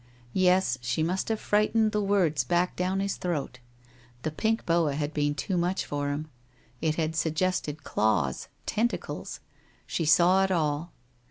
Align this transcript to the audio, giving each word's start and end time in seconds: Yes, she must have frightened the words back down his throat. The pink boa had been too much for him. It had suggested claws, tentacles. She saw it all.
Yes, 0.33 0.79
she 0.81 1.03
must 1.03 1.29
have 1.29 1.39
frightened 1.39 1.91
the 1.91 2.01
words 2.01 2.43
back 2.43 2.75
down 2.75 3.01
his 3.01 3.17
throat. 3.17 3.59
The 4.23 4.31
pink 4.31 4.65
boa 4.65 4.95
had 4.95 5.13
been 5.13 5.35
too 5.35 5.57
much 5.57 5.85
for 5.85 6.09
him. 6.09 6.27
It 6.81 6.95
had 6.95 7.15
suggested 7.15 7.83
claws, 7.83 8.47
tentacles. 8.65 9.41
She 9.85 10.05
saw 10.05 10.43
it 10.43 10.49
all. 10.49 10.91